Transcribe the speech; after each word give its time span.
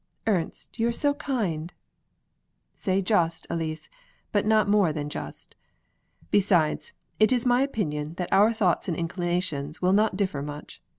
"Ernst, 0.25 0.79
you 0.79 0.87
are 0.87 0.91
so 0.91 1.13
kind!" 1.13 1.71
"Say 2.73 3.03
just, 3.03 3.45
Elise; 3.51 3.87
not 4.33 4.67
more 4.67 4.91
than 4.91 5.09
just. 5.09 5.55
Besides, 6.31 6.93
it 7.19 7.31
is 7.31 7.45
my 7.45 7.61
opinion 7.61 8.15
that 8.15 8.33
our 8.33 8.51
thoughts 8.51 8.87
and 8.87 8.97
inclinations 8.97 9.79
will 9.79 9.93
not 9.93 10.17
differ 10.17 10.41
much. 10.41 10.81